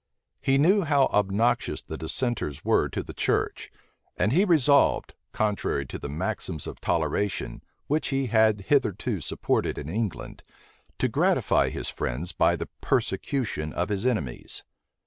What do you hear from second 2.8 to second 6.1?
to the church; and he resolved, contrary to the